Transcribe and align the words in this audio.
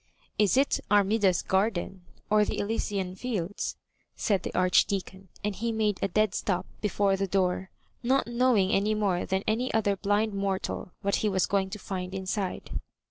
»* 0.23 0.25
Is 0.39 0.57
it 0.57 0.79
Armi 0.89 1.19
da*s 1.19 1.43
garden, 1.43 2.01
or 2.27 2.43
the 2.43 2.57
Elysian 2.57 3.13
fields?" 3.15 3.75
said 4.15 4.41
the 4.41 4.51
Archdeacon; 4.57 5.27
and 5.43 5.55
he 5.55 5.71
made 5.71 5.99
a 6.01 6.07
dead 6.07 6.33
stop 6.33 6.65
before 6.81 7.15
the 7.15 7.27
door, 7.27 7.69
not 8.01 8.25
knowing 8.25 8.71
any 8.71 8.95
more 8.95 9.27
than 9.27 9.43
any 9.45 9.71
other 9.75 9.95
blind 9.95 10.33
mortal 10.33 10.91
what 11.03 11.17
he 11.17 11.29
was 11.29 11.45
going 11.45 11.69
to 11.69 11.77
find 11.77 12.15
in 12.15 12.25
side. 12.25 12.81